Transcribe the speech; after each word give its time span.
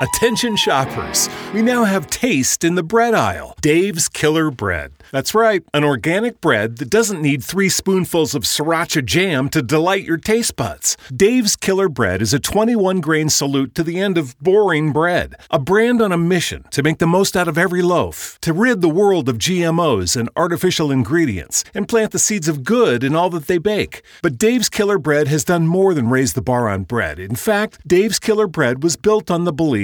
Attention 0.00 0.56
shoppers, 0.56 1.28
we 1.52 1.62
now 1.62 1.84
have 1.84 2.08
taste 2.08 2.64
in 2.64 2.74
the 2.74 2.82
bread 2.82 3.14
aisle. 3.14 3.54
Dave's 3.60 4.08
Killer 4.08 4.50
Bread. 4.50 4.92
That's 5.12 5.36
right, 5.36 5.62
an 5.72 5.84
organic 5.84 6.40
bread 6.40 6.78
that 6.78 6.90
doesn't 6.90 7.22
need 7.22 7.44
three 7.44 7.68
spoonfuls 7.68 8.34
of 8.34 8.42
sriracha 8.42 9.04
jam 9.04 9.48
to 9.50 9.62
delight 9.62 10.02
your 10.02 10.16
taste 10.16 10.56
buds. 10.56 10.96
Dave's 11.14 11.54
Killer 11.54 11.88
Bread 11.88 12.22
is 12.22 12.34
a 12.34 12.40
21 12.40 13.00
grain 13.00 13.28
salute 13.28 13.72
to 13.76 13.84
the 13.84 14.00
end 14.00 14.18
of 14.18 14.36
boring 14.40 14.92
bread, 14.92 15.36
a 15.48 15.60
brand 15.60 16.02
on 16.02 16.10
a 16.10 16.18
mission 16.18 16.64
to 16.72 16.82
make 16.82 16.98
the 16.98 17.06
most 17.06 17.36
out 17.36 17.46
of 17.46 17.56
every 17.56 17.80
loaf, 17.80 18.36
to 18.40 18.52
rid 18.52 18.80
the 18.80 18.88
world 18.88 19.28
of 19.28 19.38
GMOs 19.38 20.16
and 20.16 20.28
artificial 20.34 20.90
ingredients, 20.90 21.62
and 21.72 21.88
plant 21.88 22.10
the 22.10 22.18
seeds 22.18 22.48
of 22.48 22.64
good 22.64 23.04
in 23.04 23.14
all 23.14 23.30
that 23.30 23.46
they 23.46 23.58
bake. 23.58 24.02
But 24.22 24.38
Dave's 24.38 24.68
Killer 24.68 24.98
Bread 24.98 25.28
has 25.28 25.44
done 25.44 25.68
more 25.68 25.94
than 25.94 26.10
raise 26.10 26.32
the 26.32 26.42
bar 26.42 26.68
on 26.68 26.82
bread. 26.82 27.20
In 27.20 27.36
fact, 27.36 27.86
Dave's 27.86 28.18
Killer 28.18 28.48
Bread 28.48 28.82
was 28.82 28.96
built 28.96 29.30
on 29.30 29.44
the 29.44 29.52
belief 29.52 29.83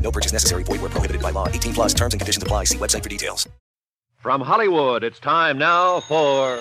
No 0.00 0.10
purchase 0.10 0.32
necessary. 0.32 0.62
Void 0.62 0.80
where 0.80 0.90
prohibited 0.90 1.22
by 1.22 1.30
law. 1.30 1.48
18 1.48 1.74
plus 1.74 1.94
terms 1.94 2.14
and 2.14 2.20
conditions 2.20 2.42
apply. 2.42 2.64
See 2.64 2.78
website 2.78 3.02
for 3.02 3.08
details. 3.08 3.48
From 4.18 4.40
Hollywood, 4.40 5.04
it's 5.04 5.20
time 5.20 5.58
now 5.58 6.00
for. 6.00 6.58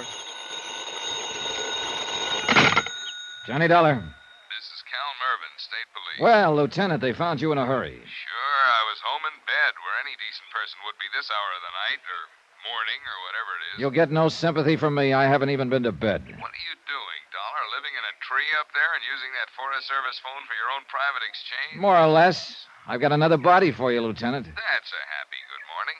Johnny 3.48 3.68
Dollar. 3.70 3.96
This 3.96 4.66
is 4.70 4.82
Cal 4.90 5.10
Mervin, 5.22 5.54
State 5.58 5.90
Police. 5.94 6.22
Well, 6.22 6.58
Lieutenant, 6.58 7.02
they 7.02 7.14
found 7.14 7.42
you 7.42 7.54
in 7.54 7.58
a 7.58 7.66
hurry. 7.66 7.98
Sure, 8.02 8.58
I 8.70 8.84
was 8.90 9.00
home 9.06 9.26
in 9.30 9.38
bed, 9.46 9.74
where 9.82 9.98
any 10.02 10.14
decent 10.18 10.50
person 10.50 10.78
would 10.86 10.98
be 10.98 11.10
this 11.14 11.30
hour 11.30 11.50
of 11.58 11.62
the 11.62 11.74
night, 11.74 12.02
or 12.06 12.22
morning, 12.66 13.02
or 13.06 13.18
whatever 13.26 13.52
it 13.54 13.62
is. 13.70 13.76
You'll 13.82 13.98
get 13.98 14.10
no 14.10 14.30
sympathy 14.30 14.78
from 14.78 14.98
me. 14.98 15.14
I 15.14 15.30
haven't 15.30 15.54
even 15.54 15.70
been 15.70 15.86
to 15.86 15.94
bed. 15.94 16.26
What 16.26 16.54
are 16.54 16.66
you 16.66 16.78
doing, 16.90 17.22
Dollar? 17.34 17.64
Living 17.78 17.94
in 17.94 18.06
a 18.06 18.16
tree 18.26 18.50
up 18.62 18.70
there 18.74 18.92
and 18.98 19.04
using 19.06 19.30
that 19.38 19.54
Forest 19.54 19.86
Service 19.86 20.18
phone 20.22 20.42
for 20.46 20.58
your 20.58 20.70
own 20.74 20.86
private 20.90 21.26
exchange? 21.26 21.82
More 21.82 21.98
or 21.98 22.10
less. 22.10 22.66
I've 22.88 23.02
got 23.02 23.12
another 23.12 23.38
body 23.38 23.72
for 23.72 23.92
you, 23.92 24.02
Lieutenant. 24.02 24.46
That's 24.46 24.56
a 24.56 25.04
happy 25.18 25.42
good 25.50 25.66
morning. 25.74 25.96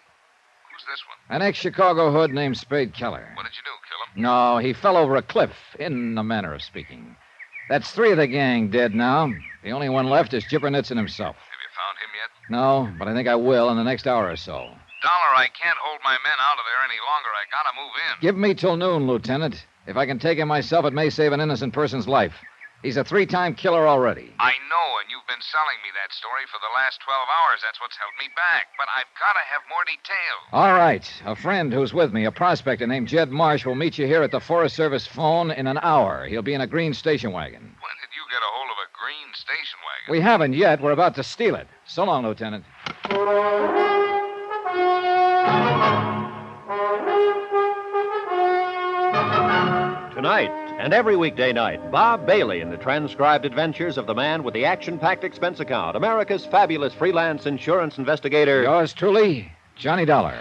Who's 0.72 0.86
this 0.86 1.02
one? 1.08 1.36
An 1.36 1.42
ex 1.42 1.58
Chicago 1.58 2.12
hood 2.12 2.32
named 2.32 2.58
Spade 2.58 2.94
Keller. 2.94 3.28
What 3.36 3.44
did 3.44 3.56
you 3.56 3.64
do, 3.64 3.72
kill 3.90 4.16
him? 4.16 4.22
No, 4.22 4.58
he 4.60 4.74
fell 4.74 4.98
over 4.98 5.16
a 5.16 5.22
cliff, 5.24 5.52
in 5.80 6.18
a 6.18 6.24
manner 6.24 6.54
of 6.54 6.62
speaking. 6.62 7.16
That's 7.70 7.90
three 7.92 8.12
of 8.12 8.18
the 8.18 8.28
gang 8.28 8.70
dead 8.70 8.94
now. 8.94 9.32
The 9.64 9.72
only 9.72 9.90
one 9.90 10.08
left 10.08 10.36
is 10.36 10.44
Chipper 10.44 10.70
Nitzen 10.70 10.98
himself. 10.98 11.36
Have 11.36 11.62
you 11.64 11.74
found 11.74 11.98
him 11.98 12.12
yet? 12.14 12.52
No, 12.52 12.98
but 13.00 13.08
I 13.08 13.16
think 13.16 13.28
I 13.28 13.36
will 13.36 13.72
in 13.72 13.78
the 13.78 13.84
next 13.84 14.06
hour 14.06 14.30
or 14.30 14.36
so. 14.36 14.54
Dollar, 14.54 15.36
I 15.36 15.48
can't 15.48 15.78
hold 15.82 16.00
my 16.04 16.18
men 16.24 16.38
out 16.40 16.60
of 16.60 16.66
there 16.66 16.84
any 16.86 17.00
longer. 17.02 17.30
I 17.34 17.46
gotta 17.52 17.76
move 17.76 17.94
in. 17.96 18.22
Give 18.22 18.38
me 18.38 18.54
till 18.54 18.78
noon, 18.78 19.08
Lieutenant. 19.08 19.66
If 19.88 19.98
I 19.98 20.06
can 20.06 20.20
take 20.20 20.38
him 20.38 20.48
myself, 20.48 20.86
it 20.86 20.94
may 20.94 21.10
save 21.10 21.32
an 21.32 21.42
innocent 21.42 21.74
person's 21.74 22.08
life. 22.08 22.34
He's 22.86 22.98
a 22.98 23.04
three 23.04 23.26
time 23.26 23.56
killer 23.56 23.88
already. 23.88 24.30
I 24.38 24.54
know, 24.70 24.88
and 25.02 25.10
you've 25.10 25.26
been 25.26 25.42
selling 25.42 25.80
me 25.82 25.90
that 25.98 26.14
story 26.14 26.46
for 26.54 26.62
the 26.62 26.70
last 26.78 27.02
12 27.02 27.18
hours. 27.18 27.60
That's 27.66 27.82
what's 27.82 27.98
held 27.98 28.14
me 28.22 28.30
back. 28.38 28.68
But 28.78 28.86
I've 28.94 29.10
gotta 29.18 29.42
have 29.50 29.66
more 29.66 29.82
details. 29.90 30.46
All 30.54 30.78
right. 30.78 31.02
A 31.26 31.36
friend 31.36 31.74
who's 31.74 31.96
with 31.96 32.14
me, 32.14 32.26
a 32.26 32.32
prospector 32.32 32.86
named 32.86 33.08
Jed 33.08 33.32
Marsh, 33.32 33.66
will 33.66 33.74
meet 33.74 33.98
you 33.98 34.06
here 34.06 34.22
at 34.22 34.30
the 34.30 34.40
Forest 34.40 34.76
Service 34.76 35.08
phone 35.08 35.50
in 35.50 35.66
an 35.66 35.80
hour. 35.82 36.28
He'll 36.28 36.44
be 36.44 36.54
in 36.54 36.62
a 36.62 36.68
green 36.68 36.94
station 36.94 37.32
wagon. 37.32 37.62
When 37.64 37.96
did 38.06 38.14
you 38.14 38.22
get 38.30 38.46
a 38.46 38.52
hold 38.54 38.70
of 38.70 38.78
a 38.78 38.90
green 38.94 39.34
station 39.34 39.80
wagon? 39.82 40.12
We 40.12 40.22
haven't 40.22 40.54
yet. 40.54 40.80
We're 40.80 40.92
about 40.92 41.16
to 41.16 41.24
steal 41.24 41.56
it. 41.56 41.68
So 41.88 42.04
long, 42.04 42.24
Lieutenant. 42.24 42.66
Tonight 50.14 50.65
and 50.86 50.94
every 50.94 51.16
weekday 51.16 51.52
night, 51.52 51.90
Bob 51.90 52.28
Bailey 52.28 52.62
in 52.62 52.70
the 52.70 52.78
transcribed 52.78 53.44
adventures 53.44 53.98
of 53.98 54.06
the 54.06 54.14
man 54.14 54.44
with 54.44 54.54
the 54.54 54.66
action 54.66 55.00
packed 55.00 55.24
expense 55.24 55.60
account, 55.60 55.98
America's 55.98 56.46
fabulous 56.46 56.94
freelance 56.94 57.48
insurance 57.48 57.98
investigator. 57.98 58.62
Yours 58.62 58.94
truly, 58.94 59.52
Johnny 59.76 60.06
Dollar. 60.06 60.38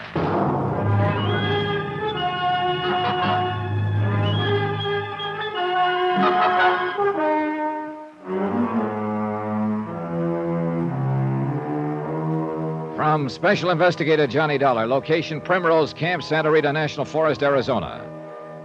From 12.94 13.30
Special 13.30 13.70
Investigator 13.70 14.26
Johnny 14.26 14.58
Dollar, 14.58 14.86
location 14.86 15.40
Primrose 15.40 15.94
Camp, 15.94 16.22
Santa 16.22 16.50
Rita 16.50 16.70
National 16.70 17.06
Forest, 17.06 17.42
Arizona. 17.42 18.13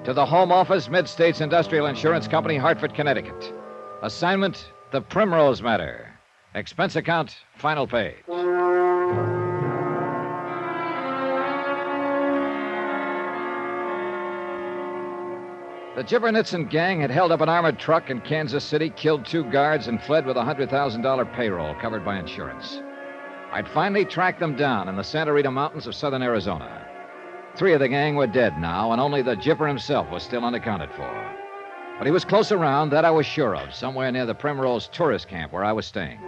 To 0.09 0.13
the 0.15 0.25
Home 0.25 0.51
Office, 0.51 0.89
Mid 0.89 1.07
States 1.07 1.39
Industrial 1.39 1.85
Insurance 1.85 2.27
Company, 2.27 2.57
Hartford, 2.57 2.95
Connecticut. 2.95 3.53
Assignment 4.01 4.71
The 4.89 5.01
Primrose 5.01 5.61
Matter. 5.61 6.11
Expense 6.55 6.95
account, 6.95 7.35
final 7.53 7.85
page. 7.85 8.15
The 8.25 8.33
Gibbernitson 16.03 16.71
gang 16.71 17.01
had 17.01 17.11
held 17.11 17.31
up 17.31 17.41
an 17.41 17.49
armored 17.49 17.77
truck 17.77 18.09
in 18.09 18.19
Kansas 18.21 18.63
City, 18.63 18.89
killed 18.89 19.27
two 19.27 19.43
guards, 19.51 19.87
and 19.87 20.01
fled 20.01 20.25
with 20.25 20.37
a 20.37 20.41
$100,000 20.41 21.35
payroll 21.35 21.75
covered 21.75 22.03
by 22.03 22.17
insurance. 22.17 22.81
I'd 23.51 23.69
finally 23.69 24.05
tracked 24.05 24.39
them 24.39 24.55
down 24.55 24.89
in 24.89 24.95
the 24.95 25.03
Santa 25.03 25.31
Rita 25.31 25.51
Mountains 25.51 25.85
of 25.85 25.93
southern 25.93 26.23
Arizona. 26.23 26.88
Three 27.55 27.73
of 27.73 27.79
the 27.79 27.87
gang 27.87 28.15
were 28.15 28.27
dead 28.27 28.59
now, 28.59 28.91
and 28.91 29.01
only 29.01 29.21
the 29.21 29.35
Jipper 29.35 29.67
himself 29.67 30.09
was 30.09 30.23
still 30.23 30.45
unaccounted 30.45 30.91
for. 30.91 31.35
But 31.97 32.05
he 32.05 32.11
was 32.11 32.23
close 32.23 32.51
around, 32.51 32.91
that 32.91 33.03
I 33.03 33.11
was 33.11 33.25
sure 33.25 33.55
of, 33.55 33.73
somewhere 33.73 34.11
near 34.11 34.25
the 34.25 34.33
Primrose 34.33 34.87
tourist 34.87 35.27
camp 35.27 35.51
where 35.51 35.65
I 35.65 35.73
was 35.73 35.85
staying. 35.85 36.19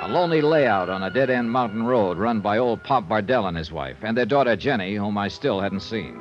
A 0.00 0.08
lonely 0.08 0.40
layout 0.40 0.88
on 0.88 1.02
a 1.02 1.10
dead 1.10 1.30
end 1.30 1.50
mountain 1.50 1.84
road 1.84 2.18
run 2.18 2.40
by 2.40 2.58
old 2.58 2.84
Pop 2.84 3.08
Bardell 3.08 3.46
and 3.46 3.56
his 3.56 3.72
wife, 3.72 3.96
and 4.02 4.16
their 4.16 4.26
daughter 4.26 4.54
Jenny, 4.54 4.94
whom 4.94 5.18
I 5.18 5.28
still 5.28 5.60
hadn't 5.60 5.80
seen. 5.80 6.20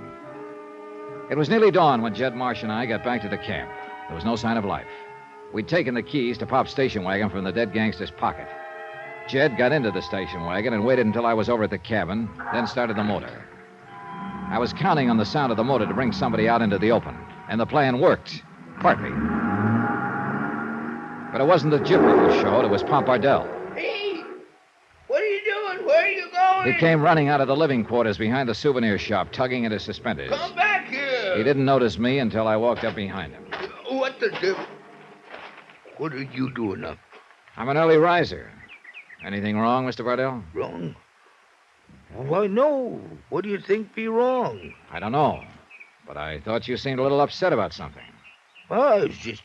It 1.30 1.38
was 1.38 1.50
nearly 1.50 1.70
dawn 1.70 2.02
when 2.02 2.16
Jed 2.16 2.36
Marsh 2.36 2.64
and 2.64 2.72
I 2.72 2.86
got 2.86 3.04
back 3.04 3.22
to 3.22 3.30
the 3.30 3.38
camp. 3.38 3.70
There 4.08 4.16
was 4.16 4.26
no 4.26 4.36
sign 4.36 4.58
of 4.58 4.66
life. 4.66 4.88
We'd 5.54 5.68
taken 5.68 5.94
the 5.94 6.02
keys 6.02 6.38
to 6.40 6.46
Pop's 6.48 6.72
station 6.72 7.04
wagon 7.04 7.30
from 7.30 7.44
the 7.44 7.52
dead 7.52 7.74
gangster's 7.74 8.12
pocket. 8.12 8.48
Jed 9.28 9.58
got 9.58 9.72
into 9.72 9.92
the 9.92 10.02
station 10.02 10.46
wagon 10.46 10.74
and 10.74 10.84
waited 10.84 11.06
until 11.06 11.26
I 11.26 11.34
was 11.34 11.50
over 11.50 11.64
at 11.64 11.70
the 11.70 11.78
cabin, 11.78 12.30
then 12.52 12.66
started 12.66 12.98
the 12.98 13.04
motor. 13.04 13.46
I 14.54 14.60
was 14.60 14.72
counting 14.72 15.10
on 15.10 15.18
the 15.18 15.26
sound 15.26 15.52
of 15.52 15.58
the 15.58 15.64
motor 15.64 15.88
to 15.88 15.94
bring 15.96 16.12
somebody 16.12 16.48
out 16.48 16.62
into 16.62 16.78
the 16.78 16.92
open, 16.92 17.18
and 17.50 17.60
the 17.60 17.66
plan 17.66 18.00
worked, 18.00 18.44
partly. 18.82 19.10
But 21.32 21.42
it 21.42 21.48
wasn't 21.48 21.72
the 21.72 21.80
Jipper 21.80 22.16
who 22.16 22.40
showed, 22.40 22.64
it 22.64 22.70
was 22.70 22.84
Pop 22.84 23.08
Bardell. 23.08 23.50
Hey, 23.74 24.22
what 25.08 25.24
are 25.24 25.26
you 25.26 25.42
doing? 25.44 25.88
Where 25.88 26.06
are 26.06 26.08
you 26.08 26.30
going? 26.32 26.72
He 26.72 26.80
came 26.80 27.02
running 27.02 27.30
out 27.30 27.42
of 27.42 27.48
the 27.48 27.56
living 27.56 27.84
quarters 27.84 28.20
behind 28.20 28.48
the 28.48 28.54
souvenir 28.54 29.00
shop, 29.00 29.32
tugging 29.32 29.66
at 29.66 29.72
his 29.72 29.82
suspenders. 29.82 30.30
Come 30.30 30.56
back 30.56 30.86
here. 30.86 31.36
He 31.36 31.44
didn't 31.44 31.66
notice 31.66 31.98
me 31.98 32.20
until 32.20 32.48
I 32.48 32.56
walked 32.56 32.84
up 32.84 32.96
behind 32.96 33.34
him. 33.34 33.48
What 33.90 34.20
the 34.20 34.30
devil? 34.40 34.68
What 35.98 36.14
are 36.14 36.22
you 36.22 36.54
doing 36.54 36.84
up? 36.84 37.00
I'm 37.58 37.70
an 37.70 37.78
early 37.78 37.98
riser. 37.98 38.52
Anything 39.26 39.58
wrong, 39.58 39.88
Mr. 39.88 40.06
Bardell? 40.06 40.44
Wrong? 40.54 40.96
Why, 42.16 42.48
no. 42.48 43.02
What 43.30 43.44
do 43.44 43.50
you 43.50 43.60
think 43.60 43.96
be 43.96 44.08
wrong? 44.08 44.74
I 44.92 45.00
don't 45.00 45.12
know. 45.12 45.44
But 46.06 46.18
I 46.18 46.40
thought 46.40 46.68
you 46.68 46.78
seemed 46.78 47.00
a 47.00 47.04
little 47.04 47.22
upset 47.22 47.54
about 47.54 47.74
something. 47.74 48.04
Oh, 48.70 49.04
it's 49.04 49.18
just. 49.18 49.42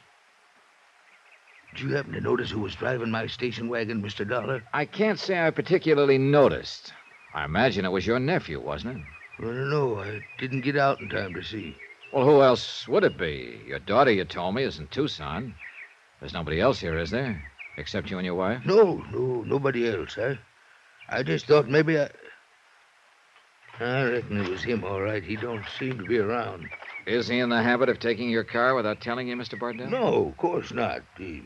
Did 1.75 1.83
you 1.83 1.95
happen 1.95 2.13
to 2.13 2.21
notice 2.21 2.51
who 2.51 2.61
was 2.61 2.75
driving 2.75 3.11
my 3.11 3.27
station 3.27 3.69
wagon, 3.69 4.03
Mr. 4.03 4.29
Dollar? 4.29 4.63
I 4.73 4.85
can't 4.85 5.19
say 5.19 5.47
I 5.47 5.51
particularly 5.51 6.19
noticed. 6.19 6.93
I 7.35 7.45
imagine 7.45 7.85
it 7.85 7.93
was 7.93 8.07
your 8.07 8.19
nephew, 8.19 8.61
wasn't 8.61 8.99
it? 8.99 9.03
I 9.39 9.43
don't 9.43 9.71
know. 9.71 10.01
I 10.01 10.25
didn't 10.39 10.63
get 10.63 10.77
out 10.77 11.01
in 11.01 11.09
time 11.09 11.35
to 11.35 11.43
see. 11.43 11.77
Well, 12.13 12.25
who 12.25 12.43
else 12.43 12.89
would 12.89 13.05
it 13.05 13.19
be? 13.19 13.61
Your 13.67 13.79
daughter, 13.79 14.11
you 14.11 14.25
told 14.25 14.55
me, 14.55 14.65
is 14.65 14.79
in 14.79 14.89
Tucson. 14.89 15.55
There's 16.21 16.33
nobody 16.33 16.61
else 16.61 16.81
here, 16.81 16.99
is 16.99 17.11
there? 17.11 17.43
Except 17.77 18.11
you 18.11 18.19
and 18.19 18.27
your 18.27 18.35
wife? 18.35 18.63
No, 18.65 19.05
no, 19.13 19.43
nobody 19.43 19.89
else. 19.89 20.19
I, 20.19 20.39
I 21.09 21.23
just 21.23 21.47
thought 21.47 21.69
maybe 21.69 21.99
I. 21.99 22.09
I 23.81 24.05
reckon 24.05 24.41
it 24.41 24.49
was 24.49 24.63
him, 24.63 24.85
all 24.85 25.01
right. 25.01 25.23
He 25.23 25.37
don't 25.37 25.65
seem 25.79 25.99
to 25.99 26.05
be 26.05 26.19
around. 26.19 26.69
Is 27.07 27.29
he 27.29 27.39
in 27.39 27.49
the 27.49 27.63
habit 27.63 27.89
of 27.89 28.01
taking 28.01 28.29
your 28.29 28.45
car 28.45 28.75
without 28.75 29.01
telling 29.01 29.29
you, 29.29 29.37
Mr. 29.37 29.59
Bardell? 29.59 29.89
No, 29.89 30.29
of 30.29 30.37
course 30.37 30.73
not. 30.73 31.03
He 31.17 31.43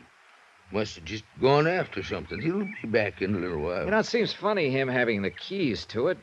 must 0.71 0.95
have 0.95 1.05
just 1.05 1.23
gone 1.39 1.67
after 1.67 2.03
something. 2.03 2.41
He'll 2.41 2.67
be 2.81 2.87
back 2.87 3.21
in 3.21 3.35
a 3.35 3.39
little 3.39 3.59
while. 3.59 3.85
You 3.85 3.91
know, 3.91 3.99
it 3.99 4.05
seems 4.05 4.33
funny 4.33 4.69
him 4.71 4.87
having 4.87 5.21
the 5.21 5.29
keys 5.29 5.85
to 5.85 6.07
it. 6.07 6.17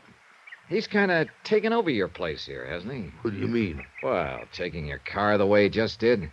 He's 0.68 0.86
kind 0.86 1.10
of 1.10 1.28
taken 1.42 1.72
over 1.72 1.90
your 1.90 2.08
place 2.08 2.46
here, 2.46 2.66
hasn't 2.66 2.92
he? 2.92 3.10
What 3.22 3.32
do 3.34 3.40
you 3.40 3.48
mean? 3.48 3.84
Well, 4.02 4.44
taking 4.52 4.86
your 4.86 5.00
car 5.00 5.36
the 5.36 5.46
way 5.46 5.64
he 5.64 5.68
just 5.68 5.98
did. 5.98 6.30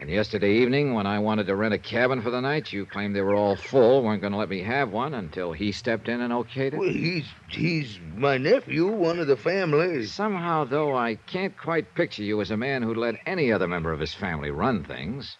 And 0.00 0.08
yesterday 0.08 0.54
evening, 0.54 0.94
when 0.94 1.06
I 1.06 1.18
wanted 1.18 1.46
to 1.48 1.54
rent 1.54 1.74
a 1.74 1.78
cabin 1.78 2.22
for 2.22 2.30
the 2.30 2.40
night, 2.40 2.72
you 2.72 2.86
claimed 2.86 3.14
they 3.14 3.20
were 3.20 3.34
all 3.34 3.54
full, 3.54 4.02
weren't 4.02 4.22
going 4.22 4.32
to 4.32 4.38
let 4.38 4.48
me 4.48 4.62
have 4.62 4.90
one 4.90 5.12
until 5.12 5.52
he 5.52 5.72
stepped 5.72 6.08
in 6.08 6.22
and 6.22 6.32
okayed 6.32 6.72
it. 6.72 6.78
Well, 6.78 6.88
he's 6.88 7.26
he's 7.48 7.98
my 8.16 8.38
nephew, 8.38 8.86
one 8.86 9.18
of 9.18 9.26
the 9.26 9.36
family. 9.36 10.06
Somehow, 10.06 10.64
though, 10.64 10.96
I 10.96 11.16
can't 11.16 11.54
quite 11.54 11.94
picture 11.94 12.22
you 12.22 12.40
as 12.40 12.50
a 12.50 12.56
man 12.56 12.82
who'd 12.82 12.96
let 12.96 13.16
any 13.26 13.52
other 13.52 13.68
member 13.68 13.92
of 13.92 14.00
his 14.00 14.14
family 14.14 14.50
run 14.50 14.84
things. 14.84 15.36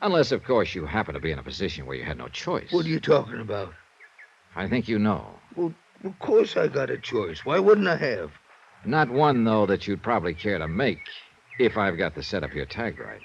Unless, 0.00 0.32
of 0.32 0.42
course, 0.42 0.74
you 0.74 0.86
happen 0.86 1.12
to 1.12 1.20
be 1.20 1.30
in 1.30 1.38
a 1.38 1.42
position 1.42 1.84
where 1.84 1.96
you 1.96 2.04
had 2.04 2.16
no 2.16 2.28
choice. 2.28 2.72
What 2.72 2.86
are 2.86 2.88
you 2.88 2.98
talking 2.98 3.40
about? 3.40 3.74
I 4.56 4.68
think 4.68 4.88
you 4.88 4.98
know. 4.98 5.38
Well, 5.54 5.74
of 6.02 6.18
course 6.18 6.56
I 6.56 6.68
got 6.68 6.88
a 6.88 6.96
choice. 6.96 7.44
Why 7.44 7.58
wouldn't 7.58 7.88
I 7.88 7.96
have? 7.96 8.32
Not 8.86 9.10
one, 9.10 9.44
though, 9.44 9.66
that 9.66 9.86
you'd 9.86 10.02
probably 10.02 10.32
care 10.32 10.56
to 10.56 10.66
make 10.66 11.02
if 11.58 11.76
I've 11.76 11.98
got 11.98 12.14
the 12.14 12.22
setup 12.22 12.52
here 12.52 12.64
tagged 12.64 12.98
right. 12.98 13.20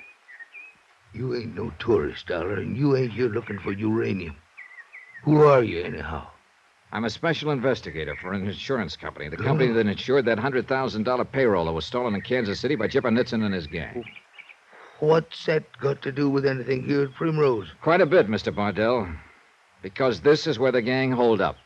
You 1.13 1.35
ain't 1.35 1.55
no 1.55 1.71
tourist, 1.79 2.27
Dollar, 2.27 2.55
and 2.55 2.77
you 2.77 2.95
ain't 2.95 3.13
here 3.13 3.29
looking 3.29 3.59
for 3.59 3.71
uranium. 3.71 4.35
Who 5.23 5.41
are 5.41 5.63
you, 5.63 5.83
anyhow? 5.83 6.27
I'm 6.91 7.05
a 7.05 7.09
special 7.09 7.51
investigator 7.51 8.15
for 8.21 8.33
an 8.33 8.47
insurance 8.47 8.95
company, 8.95 9.27
the 9.27 9.37
company 9.37 9.73
that 9.73 9.87
insured 9.87 10.25
that 10.25 10.37
$100,000 10.37 11.31
payroll 11.31 11.65
that 11.65 11.73
was 11.73 11.85
stolen 11.85 12.15
in 12.15 12.21
Kansas 12.21 12.59
City 12.59 12.75
by 12.75 12.87
Chipper 12.87 13.09
Nitzen 13.09 13.43
and 13.43 13.53
his 13.53 13.67
gang. 13.67 14.05
What's 14.99 15.45
that 15.45 15.65
got 15.79 16.01
to 16.03 16.11
do 16.11 16.29
with 16.29 16.45
anything 16.45 16.83
here 16.83 17.03
at 17.03 17.13
Primrose? 17.13 17.67
Quite 17.81 18.01
a 18.01 18.05
bit, 18.05 18.27
Mr. 18.27 18.55
Bardell. 18.55 19.07
Because 19.81 20.21
this 20.21 20.47
is 20.47 20.59
where 20.59 20.71
the 20.71 20.81
gang 20.81 21.11
holed 21.11 21.41
up. 21.41 21.57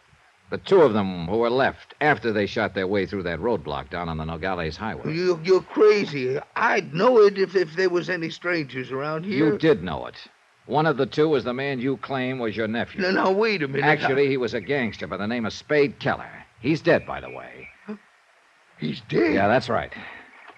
The 0.51 0.57
two 0.57 0.81
of 0.81 0.93
them 0.93 1.27
who 1.27 1.37
were 1.37 1.49
left 1.49 1.93
after 2.01 2.33
they 2.33 2.45
shot 2.45 2.73
their 2.73 2.85
way 2.85 3.05
through 3.05 3.23
that 3.23 3.39
roadblock 3.39 3.89
down 3.89 4.09
on 4.09 4.17
the 4.17 4.25
Nogales 4.25 4.75
Highway. 4.75 5.13
You, 5.13 5.39
you're 5.45 5.61
crazy. 5.61 6.37
I'd 6.57 6.93
know 6.93 7.19
it 7.19 7.37
if, 7.37 7.55
if 7.55 7.73
there 7.77 7.89
was 7.89 8.09
any 8.09 8.29
strangers 8.29 8.91
around 8.91 9.23
here. 9.23 9.53
You 9.53 9.57
did 9.57 9.81
know 9.81 10.05
it. 10.07 10.15
One 10.65 10.85
of 10.85 10.97
the 10.97 11.05
two 11.05 11.29
was 11.29 11.45
the 11.45 11.53
man 11.53 11.79
you 11.79 11.95
claim 11.95 12.37
was 12.37 12.57
your 12.57 12.67
nephew. 12.67 13.01
Now, 13.01 13.11
now, 13.11 13.31
wait 13.31 13.63
a 13.63 13.67
minute. 13.69 13.85
Actually, 13.85 14.27
he 14.27 14.35
was 14.35 14.53
a 14.53 14.59
gangster 14.59 15.07
by 15.07 15.15
the 15.15 15.25
name 15.25 15.45
of 15.45 15.53
Spade 15.53 15.99
Keller. 15.99 16.29
He's 16.59 16.81
dead, 16.81 17.07
by 17.07 17.21
the 17.21 17.29
way. 17.29 17.69
He's 18.77 19.01
dead. 19.07 19.33
Yeah, 19.33 19.47
that's 19.47 19.69
right. 19.69 19.93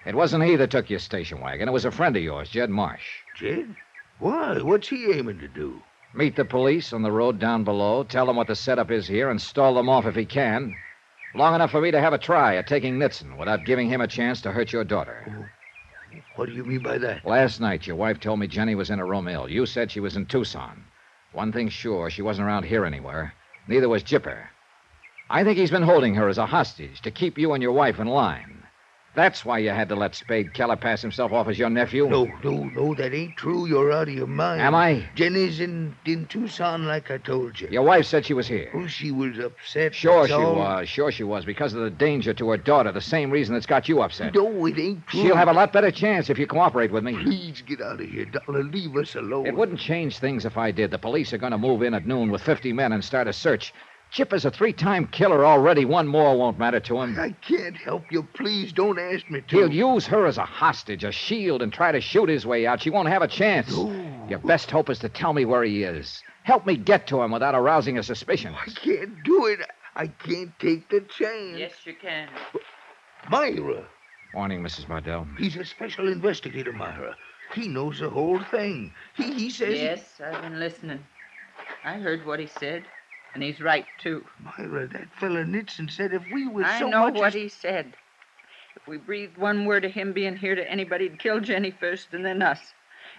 It 0.04 0.16
wasn't 0.16 0.44
he 0.44 0.56
that 0.56 0.72
took 0.72 0.90
your 0.90 0.98
station 0.98 1.40
wagon. 1.40 1.68
It 1.68 1.72
was 1.72 1.84
a 1.84 1.92
friend 1.92 2.16
of 2.16 2.22
yours, 2.22 2.50
Jed 2.50 2.68
Marsh. 2.68 3.04
Jed? 3.36 3.76
Why? 4.18 4.60
What's 4.60 4.88
he 4.88 5.12
aiming 5.12 5.38
to 5.38 5.48
do? 5.48 5.80
Meet 6.16 6.36
the 6.36 6.44
police 6.44 6.92
on 6.92 7.02
the 7.02 7.10
road 7.10 7.40
down 7.40 7.64
below, 7.64 8.04
tell 8.04 8.26
them 8.26 8.36
what 8.36 8.46
the 8.46 8.54
setup 8.54 8.92
is 8.92 9.08
here, 9.08 9.30
and 9.30 9.42
stall 9.42 9.74
them 9.74 9.88
off 9.88 10.06
if 10.06 10.14
he 10.14 10.24
can. 10.24 10.76
Long 11.34 11.56
enough 11.56 11.72
for 11.72 11.80
me 11.80 11.90
to 11.90 12.00
have 12.00 12.12
a 12.12 12.18
try 12.18 12.54
at 12.54 12.68
taking 12.68 12.96
Nitzen 12.96 13.36
without 13.36 13.64
giving 13.64 13.88
him 13.88 14.00
a 14.00 14.06
chance 14.06 14.40
to 14.42 14.52
hurt 14.52 14.72
your 14.72 14.84
daughter. 14.84 15.50
What 16.36 16.46
do 16.46 16.52
you 16.52 16.64
mean 16.64 16.78
by 16.78 16.98
that? 16.98 17.26
Last 17.26 17.60
night, 17.60 17.88
your 17.88 17.96
wife 17.96 18.20
told 18.20 18.38
me 18.38 18.46
Jenny 18.46 18.76
was 18.76 18.90
in 18.90 19.00
a 19.00 19.04
room 19.04 19.26
ill. 19.26 19.48
You 19.48 19.66
said 19.66 19.90
she 19.90 19.98
was 19.98 20.16
in 20.16 20.26
Tucson. 20.26 20.84
One 21.32 21.50
thing's 21.50 21.72
sure, 21.72 22.10
she 22.10 22.22
wasn't 22.22 22.46
around 22.46 22.64
here 22.64 22.84
anywhere. 22.84 23.34
Neither 23.66 23.88
was 23.88 24.04
Jipper. 24.04 24.50
I 25.28 25.42
think 25.42 25.58
he's 25.58 25.72
been 25.72 25.82
holding 25.82 26.14
her 26.14 26.28
as 26.28 26.38
a 26.38 26.46
hostage 26.46 27.00
to 27.02 27.10
keep 27.10 27.38
you 27.38 27.54
and 27.54 27.62
your 27.62 27.72
wife 27.72 27.98
in 27.98 28.06
line. 28.06 28.53
That's 29.14 29.44
why 29.44 29.58
you 29.58 29.70
had 29.70 29.88
to 29.90 29.94
let 29.94 30.16
Spade 30.16 30.52
Keller 30.54 30.74
pass 30.76 31.00
himself 31.00 31.32
off 31.32 31.46
as 31.46 31.56
your 31.56 31.70
nephew. 31.70 32.08
No, 32.08 32.24
no, 32.42 32.64
no, 32.64 32.94
that 32.94 33.14
ain't 33.14 33.36
true. 33.36 33.66
You're 33.66 33.92
out 33.92 34.08
of 34.08 34.14
your 34.14 34.26
mind. 34.26 34.60
Am 34.60 34.74
I? 34.74 35.08
Jenny's 35.14 35.60
in, 35.60 35.94
in 36.04 36.26
Tucson, 36.26 36.86
like 36.86 37.12
I 37.12 37.18
told 37.18 37.60
you. 37.60 37.68
Your 37.70 37.84
wife 37.84 38.06
said 38.06 38.26
she 38.26 38.34
was 38.34 38.48
here. 38.48 38.70
Oh, 38.74 38.88
she 38.88 39.12
was 39.12 39.38
upset. 39.38 39.94
Sure 39.94 40.26
she 40.26 40.32
all. 40.32 40.56
was. 40.56 40.88
Sure 40.88 41.12
she 41.12 41.22
was. 41.22 41.44
Because 41.44 41.74
of 41.74 41.82
the 41.82 41.90
danger 41.90 42.34
to 42.34 42.50
her 42.50 42.56
daughter, 42.56 42.90
the 42.90 43.00
same 43.00 43.30
reason 43.30 43.54
that's 43.54 43.66
got 43.66 43.88
you 43.88 44.02
upset. 44.02 44.34
No, 44.34 44.66
it 44.66 44.78
ain't 44.78 45.06
true. 45.06 45.22
She'll 45.22 45.36
have 45.36 45.48
a 45.48 45.52
lot 45.52 45.72
better 45.72 45.92
chance 45.92 46.28
if 46.28 46.38
you 46.38 46.48
cooperate 46.48 46.90
with 46.90 47.04
me. 47.04 47.16
Please 47.22 47.62
get 47.62 47.80
out 47.80 48.00
of 48.00 48.08
here, 48.08 48.24
Dollar. 48.24 48.64
Leave 48.64 48.96
us 48.96 49.14
alone. 49.14 49.46
It 49.46 49.56
wouldn't 49.56 49.78
change 49.78 50.18
things 50.18 50.44
if 50.44 50.56
I 50.58 50.72
did. 50.72 50.90
The 50.90 50.98
police 50.98 51.32
are 51.32 51.38
going 51.38 51.52
to 51.52 51.58
move 51.58 51.82
in 51.82 51.94
at 51.94 52.04
noon 52.04 52.32
with 52.32 52.42
50 52.42 52.72
men 52.72 52.92
and 52.92 53.04
start 53.04 53.28
a 53.28 53.32
search. 53.32 53.72
Chip 54.14 54.32
is 54.32 54.44
a 54.44 54.50
three 54.52 54.72
time 54.72 55.08
killer 55.08 55.44
already. 55.44 55.84
One 55.84 56.06
more 56.06 56.38
won't 56.38 56.56
matter 56.56 56.78
to 56.78 57.00
him. 57.00 57.18
I 57.18 57.30
can't 57.44 57.76
help 57.76 58.04
you. 58.12 58.22
Please 58.34 58.72
don't 58.72 58.96
ask 58.96 59.28
me 59.28 59.40
to. 59.40 59.56
He'll 59.56 59.72
use 59.72 60.06
her 60.06 60.26
as 60.26 60.38
a 60.38 60.44
hostage, 60.44 61.02
a 61.02 61.10
shield, 61.10 61.62
and 61.62 61.72
try 61.72 61.90
to 61.90 62.00
shoot 62.00 62.28
his 62.28 62.46
way 62.46 62.64
out. 62.64 62.80
She 62.80 62.90
won't 62.90 63.08
have 63.08 63.22
a 63.22 63.26
chance. 63.28 63.76
Your 64.28 64.38
best 64.38 64.70
hope 64.70 64.88
is 64.88 65.00
to 65.00 65.08
tell 65.08 65.32
me 65.32 65.44
where 65.44 65.64
he 65.64 65.82
is. 65.82 66.22
Help 66.44 66.64
me 66.64 66.76
get 66.76 67.08
to 67.08 67.22
him 67.22 67.32
without 67.32 67.56
arousing 67.56 67.98
a 67.98 68.04
suspicion. 68.04 68.54
I 68.54 68.70
can't 68.70 69.24
do 69.24 69.46
it. 69.46 69.58
I 69.96 70.06
can't 70.06 70.56
take 70.60 70.88
the 70.90 71.00
chance. 71.00 71.58
Yes, 71.58 71.72
you 71.84 71.96
can. 72.00 72.28
Myra. 73.28 73.84
Morning, 74.32 74.62
Mrs. 74.62 74.86
Bardell. 74.86 75.26
He's 75.38 75.56
a 75.56 75.64
special 75.64 76.06
investigator, 76.06 76.72
Myra. 76.72 77.16
He 77.52 77.66
knows 77.66 77.98
the 77.98 78.10
whole 78.10 78.38
thing. 78.38 78.94
He, 79.16 79.32
he 79.32 79.50
says. 79.50 79.74
Yes, 79.74 80.20
I've 80.24 80.40
been 80.40 80.60
listening. 80.60 81.00
I 81.84 81.94
heard 81.94 82.24
what 82.24 82.38
he 82.38 82.46
said, 82.46 82.84
and 83.34 83.42
he's 83.42 83.60
right, 83.60 83.86
too. 83.98 84.24
Myra, 84.40 84.86
that 84.88 85.08
fella 85.18 85.44
Nitzen 85.44 85.90
said 85.90 86.12
if 86.12 86.22
we 86.32 86.46
was 86.46 86.66
I 86.66 86.78
so 86.80 86.88
know 86.88 87.06
much. 87.06 87.14
what 87.14 87.26
as- 87.28 87.34
he 87.34 87.48
said. 87.48 87.94
If 88.76 88.88
we 88.88 88.96
breathed 88.96 89.36
one 89.38 89.66
word 89.66 89.84
of 89.84 89.92
him 89.92 90.12
being 90.12 90.36
here 90.36 90.54
to 90.54 90.70
anybody, 90.70 91.08
he'd 91.08 91.18
kill 91.18 91.40
Jenny 91.40 91.70
first 91.70 92.08
and 92.12 92.24
then 92.24 92.42
us. 92.42 92.60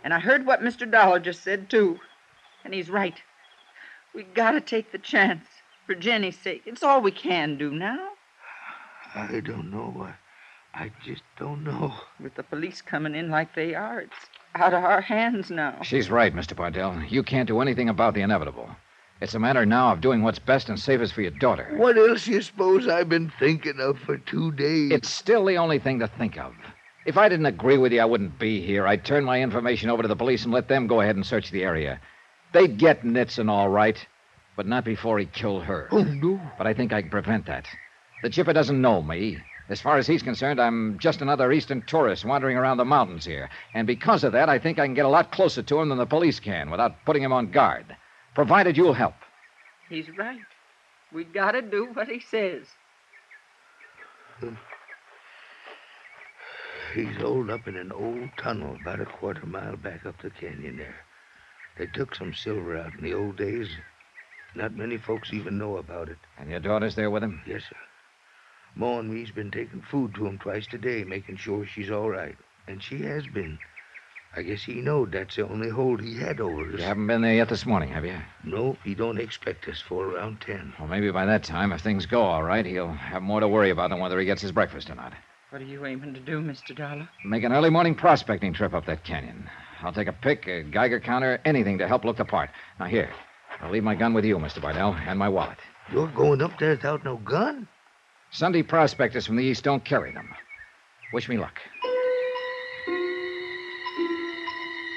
And 0.04 0.14
I 0.14 0.20
heard 0.20 0.46
what 0.46 0.62
Mr. 0.62 0.90
Dollar 0.90 1.20
just 1.20 1.44
said, 1.44 1.70
too. 1.70 2.00
And 2.64 2.74
he's 2.74 2.90
right. 2.90 3.16
We 4.14 4.24
gotta 4.24 4.62
take 4.62 4.92
the 4.92 4.98
chance. 4.98 5.46
For 5.86 5.94
Jenny's 5.96 6.38
sake. 6.40 6.64
It's 6.66 6.82
all 6.82 7.00
we 7.00 7.12
can 7.12 7.58
do 7.58 7.70
now. 7.72 8.10
I 9.14 9.40
don't 9.40 9.70
know. 9.70 10.08
I, 10.74 10.84
I 10.86 10.92
just 11.06 11.22
don't 11.38 11.64
know. 11.64 11.94
With 12.20 12.34
the 12.36 12.42
police 12.44 12.82
coming 12.82 13.14
in 13.14 13.30
like 13.30 13.54
they 13.54 13.76
are, 13.76 14.02
it's 14.02 14.16
out 14.56 14.74
of 14.74 14.84
our 14.84 15.02
hands 15.02 15.52
now. 15.52 15.78
She's 15.84 16.10
right, 16.10 16.34
Mr. 16.36 16.56
Bardell. 16.56 17.04
You 17.08 17.22
can't 17.22 17.48
do 17.48 17.62
anything 17.62 17.88
about 17.88 18.16
the 18.16 18.22
inevitable. 18.22 18.70
It's 19.22 19.34
a 19.34 19.40
matter 19.40 19.66
now 19.66 19.94
of 19.94 20.02
doing 20.02 20.24
what's 20.24 20.40
best 20.40 20.68
and 20.68 20.78
safest 20.78 21.14
for 21.14 21.22
your 21.22 21.32
daughter. 21.32 21.74
What 21.78 21.98
else 21.98 22.28
you 22.28 22.42
suppose 22.42 22.88
I've 22.88 23.08
been 23.08 23.32
thinking 23.40 23.80
of 23.80 23.98
for 24.00 24.18
two 24.18 24.52
days? 24.52 24.92
It's 24.92 25.10
still 25.10 25.46
the 25.46 25.58
only 25.58 25.80
thing 25.80 26.00
to 26.00 26.08
think 26.08 26.38
of. 26.38 26.54
If 27.06 27.18
I 27.18 27.30
didn't 27.30 27.46
agree 27.46 27.78
with 27.78 27.94
you, 27.94 28.02
I 28.02 28.06
wouldn't 28.06 28.38
be 28.38 28.62
here. 28.66 28.86
I'd 28.86 29.06
turn 29.06 29.24
my 29.24 29.42
information 29.42 29.90
over 29.90 30.02
to 30.02 30.08
the 30.10 30.18
police 30.18 30.44
and 30.44 30.54
let 30.54 30.68
them 30.68 30.88
go 30.88 31.00
ahead 31.00 31.16
and 31.16 31.26
search 31.26 31.50
the 31.50 31.64
area. 31.64 32.02
They'd 32.52 32.78
get 32.78 33.04
Nitzen 33.04 33.50
all 33.50 33.70
right, 33.70 33.98
but 34.58 34.68
not 34.68 34.84
before 34.84 35.18
he 35.18 35.28
killed 35.28 35.64
her. 35.64 35.88
Oh, 35.92 36.04
no. 36.04 36.42
But 36.58 36.68
I 36.68 36.74
think 36.74 36.92
I 36.92 37.02
can 37.02 37.10
prevent 37.10 37.46
that. 37.46 37.68
The 38.22 38.30
chipper 38.30 38.54
doesn't 38.54 38.82
know 38.82 39.02
me. 39.02 39.38
As 39.70 39.80
far 39.80 39.98
as 39.98 40.08
he's 40.08 40.24
concerned, 40.24 40.60
I'm 40.60 41.00
just 41.00 41.22
another 41.22 41.52
Eastern 41.54 41.84
tourist 41.84 42.26
wandering 42.26 42.58
around 42.58 42.78
the 42.78 42.86
mountains 42.86 43.26
here. 43.26 43.50
And 43.74 43.88
because 43.88 44.26
of 44.26 44.34
that, 44.34 44.50
I 44.50 44.60
think 44.60 44.78
I 44.78 44.86
can 44.86 44.94
get 44.94 45.06
a 45.06 45.10
lot 45.10 45.32
closer 45.32 45.64
to 45.64 45.80
him 45.80 45.90
than 45.90 45.98
the 45.98 46.06
police 46.06 46.40
can 46.40 46.70
without 46.70 47.06
putting 47.06 47.24
him 47.24 47.34
on 47.34 47.52
guard. 47.52 47.96
Provided 48.36 48.76
you'll 48.76 48.94
help. 48.94 49.16
He's 49.90 50.06
right. 50.18 50.40
We 51.12 51.24
gotta 51.24 51.62
do 51.62 51.88
what 51.94 52.10
he 52.10 52.20
says. 52.20 52.64
He's 56.94 57.16
holed 57.18 57.50
up 57.50 57.68
in 57.68 57.78
an 57.78 57.92
old 57.92 58.30
tunnel 58.38 58.78
about 58.82 59.00
a 59.00 59.06
quarter 59.06 59.46
mile 59.46 59.78
back 59.78 60.06
up 60.06 60.22
the 60.22 60.30
canyon 60.30 60.78
there. 60.78 60.96
They 61.78 61.88
took 61.88 62.14
some 62.16 62.34
silver 62.34 62.78
out 62.78 62.94
in 62.94 63.04
the 63.04 63.14
old 63.14 63.38
days. 63.38 63.70
Not 64.56 64.76
many 64.76 64.98
folks 64.98 65.34
even 65.34 65.58
know 65.58 65.78
about 65.78 66.10
it. 66.10 66.18
And 66.38 66.50
your 66.50 66.60
daughter's 66.60 66.96
there 66.96 67.10
with 67.10 67.24
him? 67.24 67.42
Yes, 67.46 67.64
sir. 67.70 67.76
Mo 68.76 69.00
and 69.00 69.10
me's 69.10 69.32
been 69.32 69.52
taking 69.52 69.82
food 69.82 70.14
to 70.16 70.26
him 70.26 70.38
twice 70.38 70.68
a 70.74 70.78
day, 70.78 71.04
making 71.04 71.38
sure 71.38 71.66
she's 71.66 71.92
all 71.92 72.10
right. 72.10 72.36
And 72.68 72.84
she 72.84 73.02
has 73.04 73.26
been. 73.28 73.60
I 74.38 74.42
guess 74.42 74.64
he 74.64 74.76
knowed 74.76 75.14
that's 75.14 75.38
the 75.38 75.48
only 75.48 75.70
hold 75.70 76.02
he 76.02 76.18
had 76.20 76.42
over 76.42 76.68
us. 76.74 76.80
You 76.80 76.84
haven't 76.84 77.08
been 77.08 77.22
there 77.22 77.34
yet 77.34 77.48
this 77.48 77.66
morning, 77.66 77.90
have 77.90 78.04
you? 78.04 78.18
No, 78.44 78.76
he 78.84 78.94
don't 78.94 79.20
expect 79.20 79.66
us 79.70 79.80
for 79.80 80.08
around 80.08 80.42
ten. 80.42 80.74
Well, 80.78 80.90
maybe 80.90 81.10
by 81.10 81.26
that 81.26 81.44
time, 81.44 81.72
if 81.72 81.80
things 81.82 82.06
go 82.06 82.22
all 82.22 82.44
right, 82.44 82.66
he'll 82.66 82.92
have 82.92 83.22
more 83.22 83.40
to 83.40 83.48
worry 83.48 83.70
about 83.70 83.92
than 83.92 84.00
whether 84.00 84.20
he 84.20 84.26
gets 84.26 84.42
his 84.42 84.52
breakfast 84.52 84.90
or 84.90 84.96
not. 84.96 85.14
What 85.52 85.62
are 85.62 85.66
you 85.66 85.86
aiming 85.86 86.14
to 86.16 86.20
do, 86.20 86.42
Mr. 86.42 86.76
Dollar? 86.76 87.08
Make 87.24 87.44
an 87.44 87.54
early 87.54 87.70
morning 87.70 87.96
prospecting 87.96 88.52
trip 88.52 88.74
up 88.74 88.86
that 88.88 89.06
canyon. 89.06 89.50
I'll 89.82 89.94
take 89.94 90.10
a 90.10 90.14
pick, 90.14 90.48
a 90.48 90.64
Geiger 90.64 91.00
counter, 91.00 91.40
anything 91.46 91.78
to 91.78 91.88
help 91.88 92.04
look 92.04 92.18
the 92.18 92.26
part. 92.26 92.50
Now, 92.78 92.88
here. 92.88 93.10
I'll 93.62 93.72
leave 93.72 93.84
my 93.84 93.96
gun 93.96 94.14
with 94.14 94.26
you, 94.26 94.38
Mr. 94.38 94.62
Bardell, 94.62 94.98
and 95.08 95.18
my 95.18 95.30
wallet. 95.30 95.60
You're 95.94 96.08
going 96.08 96.42
up 96.42 96.60
there 96.60 96.72
without 96.72 97.06
no 97.06 97.18
gun? 97.18 97.70
Sunday 98.32 98.64
prospectors 98.64 99.26
from 99.26 99.38
the 99.38 99.44
east 99.44 99.64
don't 99.64 99.86
carry 99.86 100.12
them. 100.12 100.28
Wish 101.14 101.30
me 101.30 101.38
luck. 101.38 101.58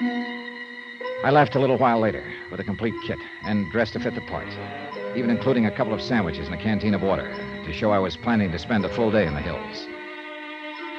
I 0.01 1.29
left 1.31 1.55
a 1.55 1.59
little 1.59 1.77
while 1.77 1.99
later 1.99 2.23
with 2.49 2.61
a 2.61 2.63
complete 2.63 2.93
kit 3.05 3.19
and 3.43 3.69
dressed 3.69 3.93
to 3.93 3.99
fit 3.99 4.15
the 4.15 4.21
part, 4.21 4.47
even 5.17 5.29
including 5.29 5.65
a 5.65 5.75
couple 5.75 5.93
of 5.93 6.01
sandwiches 6.01 6.45
and 6.45 6.55
a 6.55 6.61
canteen 6.63 6.93
of 6.93 7.01
water 7.01 7.29
to 7.65 7.73
show 7.73 7.91
I 7.91 7.99
was 7.99 8.15
planning 8.15 8.49
to 8.51 8.59
spend 8.59 8.85
a 8.85 8.95
full 8.95 9.11
day 9.11 9.27
in 9.27 9.33
the 9.33 9.41
hills. 9.41 9.87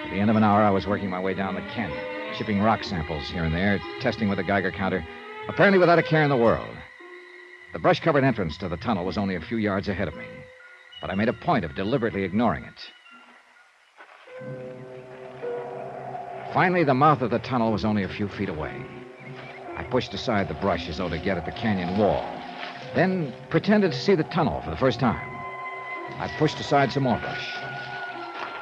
At 0.05 0.11
the 0.11 0.21
end 0.21 0.29
of 0.29 0.37
an 0.37 0.45
hour, 0.45 0.63
I 0.63 0.71
was 0.71 0.87
working 0.87 1.09
my 1.09 1.21
way 1.21 1.33
down 1.33 1.55
the 1.55 1.63
canyon, 1.73 1.99
shipping 2.37 2.61
rock 2.61 2.85
samples 2.85 3.31
here 3.31 3.45
and 3.45 3.55
there, 3.55 3.81
testing 4.01 4.29
with 4.29 4.39
a 4.39 4.45
Geiger 4.45 4.71
counter, 4.71 5.03
apparently 5.49 5.79
without 5.79 5.99
a 5.99 6.03
care 6.03 6.23
in 6.23 6.31
the 6.31 6.37
world. 6.37 6.77
The 7.73 7.79
brush 7.79 8.01
covered 8.01 8.25
entrance 8.25 8.59
to 8.59 8.69
the 8.69 8.77
tunnel 8.77 9.07
was 9.07 9.17
only 9.17 9.37
a 9.37 9.41
few 9.41 9.57
yards 9.57 9.89
ahead 9.89 10.09
of 10.09 10.17
me, 10.17 10.27
but 11.01 11.09
I 11.09 11.15
made 11.15 11.29
a 11.31 11.33
point 11.33 11.65
of 11.65 11.75
deliberately 11.75 12.25
ignoring 12.25 12.65
it. 12.65 12.91
Finally, 16.53 16.83
the 16.83 16.95
mouth 16.95 17.23
of 17.23 17.31
the 17.31 17.39
tunnel 17.39 17.71
was 17.71 17.85
only 17.85 18.03
a 18.03 18.09
few 18.09 18.27
feet 18.27 18.49
away. 18.49 18.85
I 19.77 19.85
pushed 19.85 20.13
aside 20.15 20.49
the 20.49 20.55
brush 20.55 20.89
as 20.89 20.99
though 20.99 21.09
to 21.09 21.19
get 21.19 21.37
at 21.37 21.45
the 21.45 21.53
canyon 21.53 21.97
wall, 21.97 22.25
then 22.95 23.33
pretended 23.51 23.93
to 23.93 23.99
see 23.99 24.17
the 24.17 24.25
tunnel 24.25 24.61
for 24.63 24.71
the 24.71 24.77
first 24.77 24.99
time. 24.99 25.29
I 26.19 26.29
pushed 26.39 26.59
aside 26.59 26.91
some 26.93 27.05
more 27.05 27.19
brush, 27.19 27.57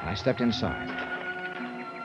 and 0.01 0.09
I 0.09 0.13
stepped 0.13 0.39
inside. 0.39 0.87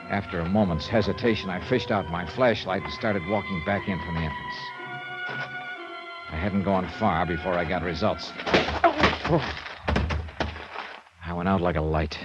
After 0.09 0.39
a 0.39 0.49
moment's 0.49 0.87
hesitation, 0.87 1.51
I 1.51 1.59
fished 1.69 1.91
out 1.91 2.09
my 2.09 2.25
flashlight 2.25 2.83
and 2.83 2.93
started 2.93 3.25
walking 3.27 3.61
back 3.65 3.87
in 3.87 3.99
from 3.99 4.15
the 4.15 4.21
entrance. 4.21 4.55
I 6.31 6.35
hadn't 6.37 6.63
gone 6.63 6.87
far 6.99 7.27
before 7.27 7.53
I 7.53 7.63
got 7.63 7.83
results. 7.83 8.33
I 11.25 11.33
went 11.33 11.47
out 11.47 11.61
like 11.61 11.75
a 11.75 11.81
light. 11.81 12.17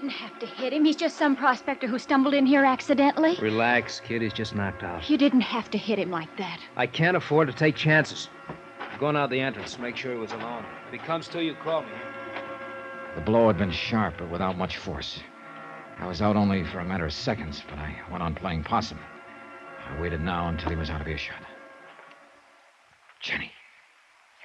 You 0.00 0.08
didn't 0.08 0.18
have 0.18 0.38
to 0.38 0.46
hit 0.46 0.72
him. 0.72 0.86
He's 0.86 0.96
just 0.96 1.18
some 1.18 1.36
prospector 1.36 1.86
who 1.86 1.98
stumbled 1.98 2.32
in 2.32 2.46
here 2.46 2.64
accidentally. 2.64 3.36
Relax, 3.38 4.00
kid. 4.00 4.22
He's 4.22 4.32
just 4.32 4.54
knocked 4.54 4.82
out. 4.82 5.10
You 5.10 5.18
didn't 5.18 5.42
have 5.42 5.70
to 5.72 5.76
hit 5.78 5.98
him 5.98 6.10
like 6.10 6.34
that. 6.38 6.58
I 6.74 6.86
can't 6.86 7.18
afford 7.18 7.48
to 7.48 7.52
take 7.52 7.76
chances. 7.76 8.30
I'm 8.48 8.98
going 8.98 9.14
out 9.14 9.28
the 9.28 9.40
entrance. 9.40 9.74
to 9.74 9.82
Make 9.82 9.98
sure 9.98 10.14
he 10.14 10.18
was 10.18 10.32
alone. 10.32 10.64
If 10.86 10.92
he 10.92 10.98
comes 11.06 11.28
to, 11.28 11.44
you 11.44 11.54
call 11.62 11.82
me. 11.82 11.88
The 13.14 13.20
blow 13.20 13.48
had 13.48 13.58
been 13.58 13.70
sharp, 13.70 14.14
but 14.16 14.30
without 14.30 14.56
much 14.56 14.78
force. 14.78 15.20
I 15.98 16.06
was 16.06 16.22
out 16.22 16.34
only 16.34 16.64
for 16.64 16.78
a 16.78 16.84
matter 16.84 17.04
of 17.04 17.12
seconds, 17.12 17.62
but 17.68 17.78
I 17.78 17.94
went 18.10 18.22
on 18.22 18.34
playing 18.34 18.64
possum. 18.64 18.98
I 19.86 20.00
waited 20.00 20.22
now 20.22 20.48
until 20.48 20.70
he 20.70 20.76
was 20.76 20.88
out 20.88 21.02
of 21.02 21.08
earshot. 21.08 21.42
Jenny, 23.20 23.52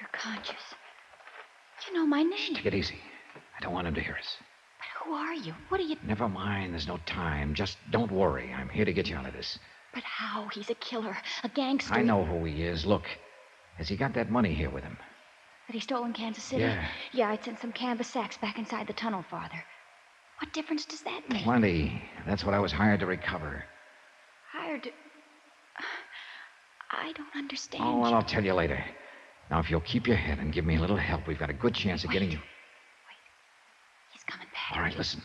You're 0.02 0.10
conscious. 0.12 0.76
You 1.88 1.94
know 1.94 2.06
my 2.06 2.24
name. 2.24 2.56
take 2.56 2.66
it 2.66 2.74
easy. 2.74 3.00
I 3.58 3.64
don't 3.64 3.72
want 3.72 3.88
him 3.88 3.94
to 3.94 4.02
hear 4.02 4.18
us. 4.20 4.36
Who 5.06 5.14
are 5.14 5.36
you? 5.36 5.54
What 5.70 5.80
are 5.80 5.84
you. 5.84 5.98
Never 6.04 6.28
mind, 6.28 6.74
there's 6.74 6.88
no 6.88 6.98
time. 7.06 7.54
Just 7.54 7.78
don't 7.92 8.12
worry. 8.12 8.52
I'm 8.52 8.70
here 8.70 8.86
to 8.86 8.94
get 8.94 9.08
you 9.08 9.16
out 9.16 9.28
of 9.28 9.34
this. 9.34 9.60
But 9.94 10.04
how? 10.04 10.48
He's 10.50 10.70
a 10.70 10.76
killer, 10.76 11.16
a 11.44 11.50
gangster. 11.50 11.94
I 11.94 12.02
know 12.02 12.26
who 12.26 12.44
he 12.46 12.64
is. 12.64 12.86
Look, 12.86 13.04
has 13.78 13.88
he 13.88 13.96
got 13.96 14.14
that 14.16 14.32
money 14.32 14.54
here 14.54 14.70
with 14.70 14.84
him? 14.84 14.98
That 15.68 15.74
he 15.74 15.80
stole 15.80 16.06
in 16.06 16.14
Kansas 16.14 16.44
City? 16.44 16.62
Yeah. 16.62 16.88
Yeah, 17.14 17.30
I'd 17.30 17.44
sent 17.44 17.60
some 17.60 17.72
canvas 17.72 18.08
sacks 18.08 18.38
back 18.38 18.58
inside 18.58 18.88
the 18.88 18.94
tunnel 18.94 19.24
farther. 19.30 19.64
What 20.40 20.54
difference 20.54 20.86
does 20.86 21.02
that 21.04 21.22
make? 21.30 21.44
Plenty. 21.44 22.02
That's 22.26 22.44
what 22.44 22.54
I 22.54 22.60
was 22.60 22.72
hired 22.72 23.00
to 23.00 23.06
recover. 23.06 23.64
Hired 24.52 24.84
to. 24.84 24.90
I 26.92 27.12
don't 27.14 27.36
understand. 27.36 27.84
Oh, 27.86 28.00
well. 28.00 28.14
I'll 28.14 28.24
tell 28.24 28.44
you 28.44 28.54
later. 28.54 28.84
Now, 29.50 29.60
if 29.60 29.70
you'll 29.70 29.82
keep 29.82 30.08
your 30.08 30.18
head 30.18 30.40
and 30.40 30.52
give 30.52 30.66
me 30.66 30.76
a 30.76 30.80
little 30.80 30.98
help, 30.98 31.28
we've 31.28 31.40
got 31.40 31.50
a 31.50 31.54
good 31.54 31.74
chance 31.74 32.04
of 32.04 32.12
getting 32.12 32.32
you. 32.32 32.40
He's 34.70 34.76
coming 34.76 34.78
back. 34.78 34.78
All 34.78 34.82
right, 34.82 34.98
listen. 34.98 35.22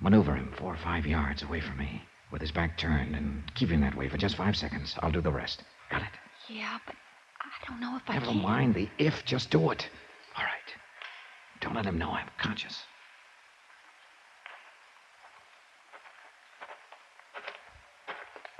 Maneuver 0.00 0.34
him 0.34 0.52
four 0.56 0.72
or 0.74 0.76
five 0.76 1.06
yards 1.06 1.42
away 1.42 1.60
from 1.60 1.78
me 1.78 2.02
with 2.30 2.40
his 2.40 2.50
back 2.52 2.76
turned 2.76 3.14
and 3.14 3.42
keep 3.54 3.68
him 3.68 3.80
that 3.82 3.94
way 3.96 4.08
for 4.08 4.18
just 4.18 4.36
five 4.36 4.56
seconds. 4.56 4.96
I'll 5.00 5.12
do 5.12 5.20
the 5.20 5.30
rest. 5.30 5.62
Got 5.90 6.02
it? 6.02 6.08
Yeah, 6.48 6.78
but 6.86 6.94
I 7.40 7.66
don't 7.68 7.80
know 7.80 7.96
if 7.96 8.02
I 8.08 8.14
Never 8.14 8.26
can. 8.26 8.42
mind 8.42 8.74
the 8.74 8.88
if, 8.98 9.24
just 9.24 9.50
do 9.50 9.70
it. 9.70 9.88
All 10.36 10.44
right. 10.44 10.74
Don't 11.60 11.74
let 11.74 11.86
him 11.86 11.98
know 11.98 12.10
I'm 12.10 12.28
conscious. 12.38 12.82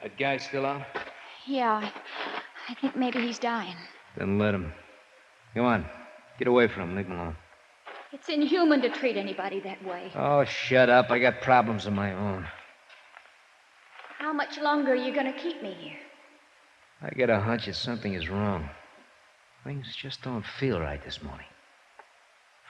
That 0.03 0.19
guy 0.19 0.37
still 0.39 0.67
out? 0.67 0.83
Yeah, 1.47 1.73
I, 1.73 1.93
I 2.73 2.75
think 2.75 2.97
maybe 2.97 3.21
he's 3.21 3.39
dying. 3.39 3.77
Then 4.17 4.39
let 4.39 4.55
him. 4.55 4.73
Come 5.55 5.65
on. 5.67 5.87
Get 6.39 6.49
away 6.49 6.69
from 6.69 6.83
him. 6.91 6.97
Leave 6.97 7.07
him 7.07 7.13
alone. 7.19 7.37
It's 8.15 8.29
inhuman 8.29 8.81
to 8.83 8.91
treat 8.91 9.17
anybody 9.17 9.59
that 9.63 9.85
way. 9.85 10.13
Oh, 10.15 10.45
shut 10.45 10.89
up. 10.89 11.11
I 11.11 11.19
got 11.19 11.41
problems 11.41 11.85
of 11.85 11.95
my 11.95 12.13
own. 12.13 12.47
How 14.19 14.33
much 14.33 14.57
longer 14.57 14.93
are 14.93 14.95
you 14.95 15.13
going 15.13 15.27
to 15.27 15.37
keep 15.37 15.61
me 15.61 15.75
here? 15.81 15.99
I 17.03 17.11
get 17.11 17.29
a 17.29 17.41
hunch 17.41 17.67
that 17.67 17.75
something 17.75 18.15
is 18.15 18.29
wrong. 18.29 18.71
Things 19.65 19.97
just 19.97 20.23
don't 20.23 20.45
feel 20.61 20.81
right 20.81 21.05
this 21.05 21.25
morning. 21.25 21.47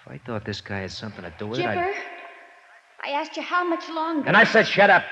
If 0.01 0.13
I 0.13 0.19
thought 0.25 0.47
this 0.47 0.63
guy 0.63 0.79
had 0.79 0.91
something 0.91 1.23
to 1.23 1.33
do 1.39 1.49
with 1.49 1.59
it, 1.59 1.63
Chipper, 1.63 1.79
I'd... 1.79 1.95
I 3.05 3.11
asked 3.11 3.37
you 3.37 3.43
how 3.43 3.69
much 3.69 3.87
longer. 3.91 4.27
And 4.27 4.39
I 4.39 4.45
said, 4.45 4.67
shut 4.67 4.89
up. 4.89 5.05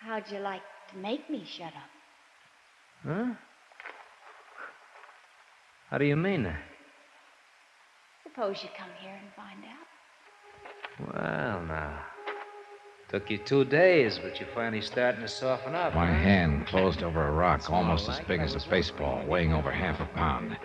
How'd 0.00 0.30
you 0.30 0.38
like 0.38 0.62
to 0.92 0.98
make 0.98 1.28
me 1.28 1.44
shut 1.44 1.72
up? 1.74 1.90
Huh? 3.04 3.34
How 5.90 5.98
do 5.98 6.04
you 6.04 6.14
mean 6.14 6.44
that? 6.44 6.60
Suppose 8.34 8.64
you 8.64 8.68
come 8.76 8.88
here 9.00 9.12
and 9.12 9.32
find 9.36 9.62
out. 9.64 11.14
Well, 11.14 11.62
now. 11.66 12.00
Took 13.08 13.30
you 13.30 13.38
two 13.38 13.64
days, 13.64 14.18
but 14.20 14.40
you're 14.40 14.48
finally 14.52 14.80
starting 14.80 15.20
to 15.20 15.28
soften 15.28 15.76
up. 15.76 15.94
My 15.94 16.06
huh? 16.06 16.14
hand 16.14 16.66
closed 16.66 17.04
over 17.04 17.28
a 17.28 17.30
rock 17.30 17.60
That's 17.60 17.70
almost 17.70 18.08
as 18.08 18.18
like 18.18 18.26
big 18.26 18.40
as 18.40 18.56
a 18.56 18.68
baseball, 18.68 19.24
weighing 19.28 19.52
over 19.52 19.70
half 19.70 20.00
a 20.00 20.06
pound. 20.16 20.56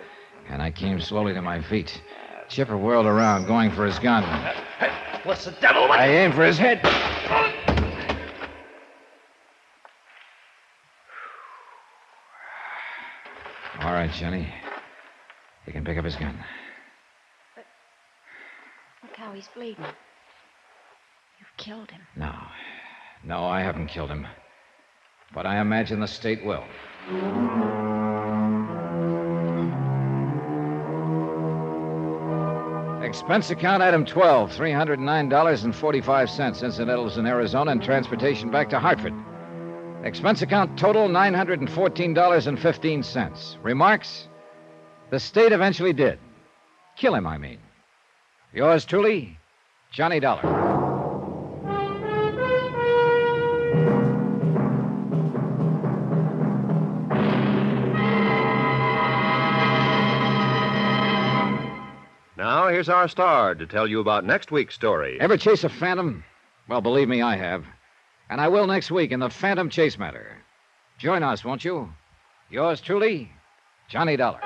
And 0.48 0.60
I 0.60 0.72
came 0.72 1.00
slowly 1.00 1.32
to 1.32 1.42
my 1.42 1.62
feet. 1.62 2.02
Chipper 2.48 2.76
whirled 2.76 3.06
around, 3.06 3.46
going 3.46 3.70
for 3.70 3.86
his 3.86 4.00
gun. 4.00 4.24
What's 5.22 5.44
the 5.44 5.52
devil? 5.52 5.92
I 5.92 6.08
aimed 6.08 6.34
for 6.34 6.44
his 6.44 6.58
head. 6.58 6.80
All 13.80 13.92
right, 13.92 14.10
Jenny. 14.10 14.52
You 15.66 15.72
can 15.72 15.84
pick 15.84 15.98
up 15.98 16.04
his 16.04 16.16
gun. 16.16 16.36
How 19.30 19.36
he's 19.36 19.48
bleeding. 19.54 19.84
You've 21.38 21.56
killed 21.56 21.92
him. 21.92 22.00
No. 22.16 22.34
No, 23.22 23.44
I 23.44 23.60
haven't 23.60 23.86
killed 23.86 24.10
him. 24.10 24.26
But 25.32 25.46
I 25.46 25.60
imagine 25.60 26.00
the 26.00 26.08
state 26.08 26.44
will. 26.44 26.64
Expense 33.04 33.50
account 33.50 33.84
item 33.84 34.04
12, 34.04 34.50
$309.45. 34.50 36.64
Incidentals 36.64 37.16
in 37.16 37.24
Arizona 37.24 37.70
and 37.70 37.80
transportation 37.80 38.50
back 38.50 38.68
to 38.70 38.80
Hartford. 38.80 39.14
Expense 40.02 40.42
account 40.42 40.76
total 40.76 41.08
$914.15. 41.08 43.58
Remarks? 43.62 44.26
The 45.10 45.20
state 45.20 45.52
eventually 45.52 45.92
did. 45.92 46.18
Kill 46.96 47.14
him, 47.14 47.28
I 47.28 47.38
mean. 47.38 47.60
Yours 48.52 48.84
truly, 48.84 49.38
Johnny 49.92 50.18
Dollar. 50.18 50.42
Now, 62.36 62.68
here's 62.68 62.88
our 62.88 63.06
star 63.06 63.54
to 63.54 63.66
tell 63.66 63.86
you 63.86 64.00
about 64.00 64.24
next 64.24 64.50
week's 64.50 64.74
story. 64.74 65.20
Ever 65.20 65.36
chase 65.36 65.62
a 65.62 65.68
phantom? 65.68 66.24
Well, 66.68 66.80
believe 66.80 67.08
me, 67.08 67.22
I 67.22 67.36
have. 67.36 67.64
And 68.28 68.40
I 68.40 68.48
will 68.48 68.66
next 68.66 68.90
week 68.90 69.12
in 69.12 69.20
the 69.20 69.30
Phantom 69.30 69.70
Chase 69.70 69.98
Matter. 69.98 70.36
Join 70.98 71.22
us, 71.22 71.44
won't 71.44 71.64
you? 71.64 71.92
Yours 72.50 72.80
truly, 72.80 73.30
Johnny 73.88 74.16
Dollar. 74.16 74.40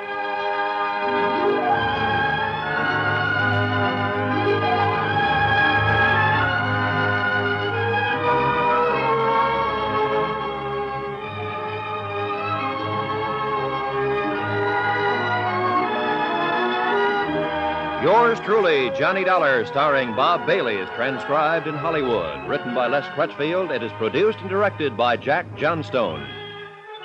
Yours 18.35 18.47
truly, 18.47 18.91
Johnny 18.99 19.23
Dollar, 19.23 19.65
starring 19.65 20.17
Bob 20.17 20.45
Bailey, 20.45 20.75
is 20.75 20.89
transcribed 20.97 21.69
in 21.69 21.75
Hollywood. 21.77 22.49
Written 22.49 22.75
by 22.75 22.89
Les 22.89 23.07
Crutchfield, 23.15 23.71
it 23.71 23.81
is 23.81 23.93
produced 23.93 24.41
and 24.41 24.51
directed 24.51 24.97
by 24.97 25.17
Jack 25.17 25.47
Johnstone. 25.57 26.27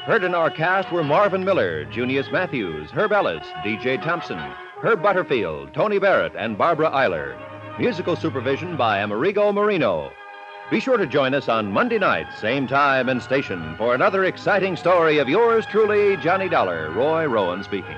Heard 0.06 0.24
in 0.24 0.34
our 0.34 0.50
cast 0.50 0.92
were 0.92 1.04
Marvin 1.04 1.46
Miller, 1.46 1.86
Junius 1.86 2.32
Matthews, 2.32 2.90
Herb 2.90 3.12
Ellis, 3.12 3.46
D.J. 3.64 3.98
Thompson, 3.98 4.40
Herb 4.82 5.04
Butterfield, 5.04 5.72
Tony 5.72 6.00
Barrett, 6.00 6.34
and 6.36 6.58
Barbara 6.58 6.90
Eiler. 6.90 7.38
Musical 7.78 8.16
supervision 8.16 8.76
by 8.76 8.98
Amerigo 9.02 9.52
Marino. 9.52 10.12
Be 10.72 10.80
sure 10.80 10.98
to 10.98 11.06
join 11.06 11.36
us 11.36 11.48
on 11.48 11.72
Monday 11.72 12.00
night, 12.00 12.26
same 12.42 12.66
time 12.66 13.08
and 13.08 13.22
station, 13.22 13.76
for 13.78 13.94
another 13.94 14.26
exciting 14.26 14.76
story 14.76 15.20
of 15.20 15.30
yours 15.30 15.68
truly, 15.68 16.18
Johnny 16.18 16.50
Dollar, 16.50 16.90
Roy 16.90 17.26
Rowan 17.26 17.64
speaking. 17.64 17.98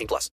18 0.00 0.06
plus. 0.08 0.28